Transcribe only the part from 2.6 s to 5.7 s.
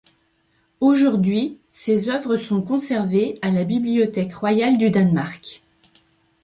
conservées à la Bibliothèque royale du Danemark.